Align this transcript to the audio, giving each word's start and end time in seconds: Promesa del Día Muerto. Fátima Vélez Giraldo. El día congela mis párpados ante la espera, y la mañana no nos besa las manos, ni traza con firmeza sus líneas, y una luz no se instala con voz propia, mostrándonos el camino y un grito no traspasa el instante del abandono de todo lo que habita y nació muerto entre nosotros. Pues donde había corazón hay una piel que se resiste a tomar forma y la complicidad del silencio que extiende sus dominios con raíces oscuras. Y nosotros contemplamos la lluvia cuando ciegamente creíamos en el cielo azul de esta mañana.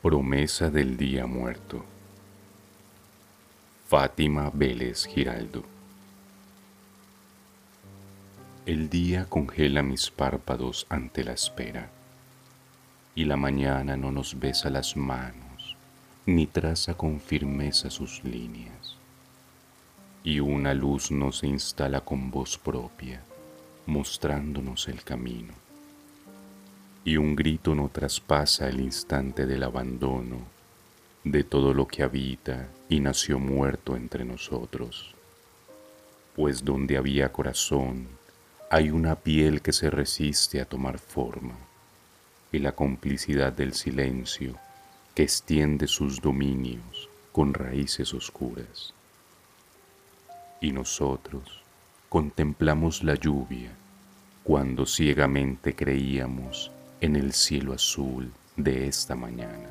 Promesa 0.00 0.70
del 0.70 0.96
Día 0.96 1.26
Muerto. 1.26 1.84
Fátima 3.88 4.48
Vélez 4.54 5.06
Giraldo. 5.06 5.64
El 8.64 8.88
día 8.90 9.24
congela 9.28 9.82
mis 9.82 10.08
párpados 10.08 10.86
ante 10.88 11.24
la 11.24 11.32
espera, 11.32 11.90
y 13.16 13.24
la 13.24 13.36
mañana 13.36 13.96
no 13.96 14.12
nos 14.12 14.38
besa 14.38 14.70
las 14.70 14.96
manos, 14.96 15.76
ni 16.26 16.46
traza 16.46 16.94
con 16.94 17.18
firmeza 17.18 17.90
sus 17.90 18.22
líneas, 18.22 18.94
y 20.22 20.38
una 20.38 20.74
luz 20.74 21.10
no 21.10 21.32
se 21.32 21.48
instala 21.48 22.02
con 22.02 22.30
voz 22.30 22.56
propia, 22.56 23.20
mostrándonos 23.86 24.86
el 24.86 25.02
camino 25.02 25.67
y 27.08 27.16
un 27.16 27.34
grito 27.34 27.74
no 27.74 27.88
traspasa 27.88 28.68
el 28.68 28.80
instante 28.80 29.46
del 29.46 29.62
abandono 29.62 30.42
de 31.24 31.42
todo 31.42 31.72
lo 31.72 31.88
que 31.88 32.02
habita 32.02 32.68
y 32.86 33.00
nació 33.00 33.38
muerto 33.38 33.96
entre 33.96 34.26
nosotros. 34.26 35.14
Pues 36.36 36.62
donde 36.62 36.98
había 36.98 37.32
corazón 37.32 38.08
hay 38.70 38.90
una 38.90 39.14
piel 39.14 39.62
que 39.62 39.72
se 39.72 39.88
resiste 39.88 40.60
a 40.60 40.66
tomar 40.66 40.98
forma 40.98 41.54
y 42.52 42.58
la 42.58 42.72
complicidad 42.72 43.54
del 43.54 43.72
silencio 43.72 44.56
que 45.14 45.22
extiende 45.22 45.86
sus 45.86 46.20
dominios 46.20 47.08
con 47.32 47.54
raíces 47.54 48.12
oscuras. 48.12 48.92
Y 50.60 50.72
nosotros 50.72 51.62
contemplamos 52.10 53.02
la 53.02 53.14
lluvia 53.14 53.70
cuando 54.44 54.84
ciegamente 54.84 55.74
creíamos 55.74 56.70
en 57.00 57.16
el 57.16 57.32
cielo 57.32 57.72
azul 57.74 58.32
de 58.56 58.88
esta 58.88 59.14
mañana. 59.14 59.70